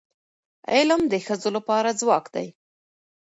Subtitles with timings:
[0.73, 2.47] علم د ښځو لپاره ځواک دی.